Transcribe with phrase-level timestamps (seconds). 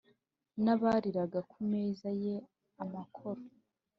[0.63, 2.35] n’abariraga ku meza ye
[2.83, 3.41] amakoro,